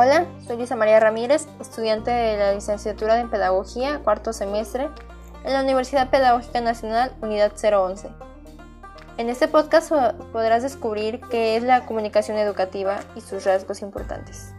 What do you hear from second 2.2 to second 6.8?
la licenciatura en Pedagogía, cuarto semestre, en la Universidad Pedagógica